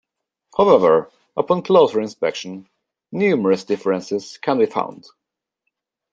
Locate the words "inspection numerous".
2.01-3.63